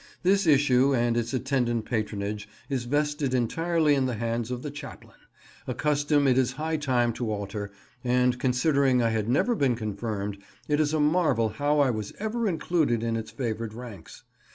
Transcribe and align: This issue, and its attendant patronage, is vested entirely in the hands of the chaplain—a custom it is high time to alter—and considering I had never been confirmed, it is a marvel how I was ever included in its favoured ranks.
This 0.23 0.47
issue, 0.47 0.95
and 0.95 1.15
its 1.15 1.31
attendant 1.31 1.85
patronage, 1.85 2.49
is 2.71 2.85
vested 2.85 3.35
entirely 3.35 3.93
in 3.93 4.07
the 4.07 4.15
hands 4.15 4.49
of 4.49 4.63
the 4.63 4.71
chaplain—a 4.71 5.75
custom 5.75 6.27
it 6.27 6.39
is 6.39 6.53
high 6.53 6.77
time 6.77 7.13
to 7.13 7.31
alter—and 7.31 8.39
considering 8.39 9.03
I 9.03 9.11
had 9.11 9.29
never 9.29 9.53
been 9.53 9.75
confirmed, 9.75 10.39
it 10.67 10.79
is 10.79 10.95
a 10.95 10.99
marvel 10.99 11.49
how 11.49 11.79
I 11.81 11.91
was 11.91 12.13
ever 12.17 12.47
included 12.47 13.03
in 13.03 13.15
its 13.15 13.29
favoured 13.29 13.75
ranks. 13.75 14.23